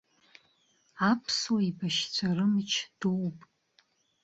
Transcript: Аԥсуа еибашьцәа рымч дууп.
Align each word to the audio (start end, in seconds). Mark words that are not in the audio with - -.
Аԥсуа 1.09 1.59
еибашьцәа 1.63 2.27
рымч 2.37 2.71
дууп. 2.99 3.37